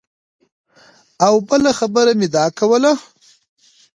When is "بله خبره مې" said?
1.49-2.27